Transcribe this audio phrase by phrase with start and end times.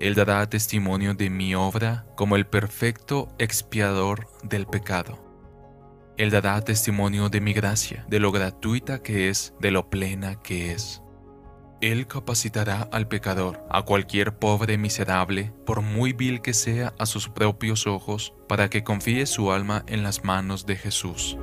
[0.00, 5.24] Él dará testimonio de mi obra como el perfecto expiador del pecado.
[6.16, 10.72] Él dará testimonio de mi gracia, de lo gratuita que es, de lo plena que
[10.72, 11.02] es.
[11.80, 17.28] Él capacitará al pecador, a cualquier pobre miserable, por muy vil que sea a sus
[17.28, 21.36] propios ojos, para que confíe su alma en las manos de Jesús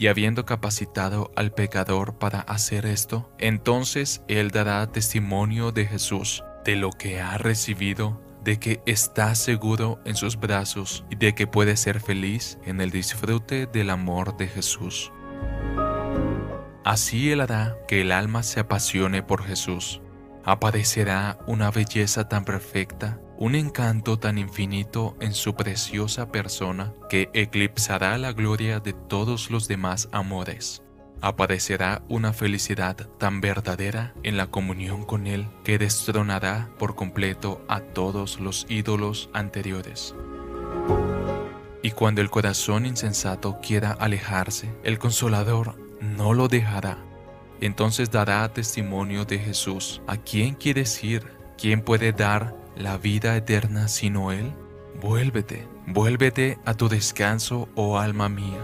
[0.00, 6.74] y habiendo capacitado al pecador para hacer esto, entonces él dará testimonio de Jesús, de
[6.74, 11.76] lo que ha recibido, de que está seguro en sus brazos y de que puede
[11.76, 15.12] ser feliz en el disfrute del amor de Jesús.
[16.82, 20.00] Así él hará que el alma se apasione por Jesús.
[20.46, 28.18] Aparecerá una belleza tan perfecta un encanto tan infinito en su preciosa persona que eclipsará
[28.18, 30.82] la gloria de todos los demás amores.
[31.22, 37.80] Aparecerá una felicidad tan verdadera en la comunión con Él que destronará por completo a
[37.80, 40.14] todos los ídolos anteriores.
[41.82, 46.98] Y cuando el corazón insensato quiera alejarse, el consolador no lo dejará.
[47.62, 50.02] Entonces dará testimonio de Jesús.
[50.06, 51.26] ¿A quién quieres ir?
[51.56, 54.52] ¿Quién puede dar la vida eterna sino Él?
[55.00, 58.58] Vuélvete, vuélvete a tu descanso, oh alma mía.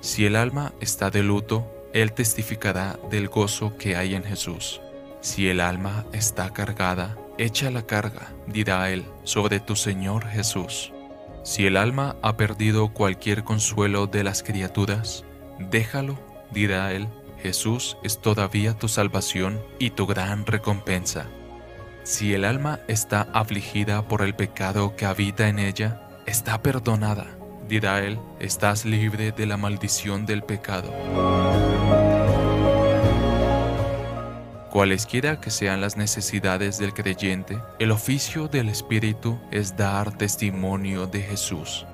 [0.00, 4.80] Si el alma está de luto, Él testificará del gozo que hay en Jesús.
[5.20, 10.92] Si el alma está cargada, echa la carga, dirá Él, sobre tu Señor Jesús.
[11.42, 15.24] Si el alma ha perdido cualquier consuelo de las criaturas,
[15.58, 16.18] déjalo,
[16.52, 17.08] dirá Él,
[17.44, 21.26] Jesús es todavía tu salvación y tu gran recompensa.
[22.02, 27.26] Si el alma está afligida por el pecado que habita en ella, está perdonada.
[27.68, 30.90] Dirá él, estás libre de la maldición del pecado.
[34.70, 41.20] Cualesquiera que sean las necesidades del creyente, el oficio del Espíritu es dar testimonio de
[41.20, 41.84] Jesús.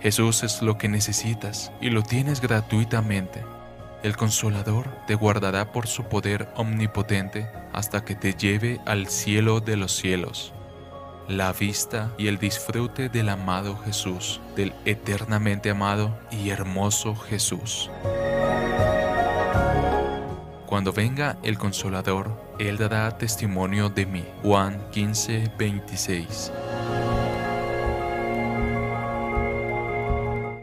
[0.00, 3.42] Jesús es lo que necesitas y lo tienes gratuitamente.
[4.02, 9.76] El consolador te guardará por su poder omnipotente hasta que te lleve al cielo de
[9.76, 10.54] los cielos.
[11.28, 17.90] La vista y el disfrute del amado Jesús, del eternamente amado y hermoso Jesús.
[20.64, 24.24] Cuando venga el consolador, Él dará testimonio de mí.
[24.42, 26.52] Juan 15, 26.